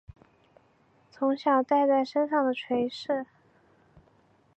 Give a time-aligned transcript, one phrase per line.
[1.11, 3.27] 从小带在身上的垂饰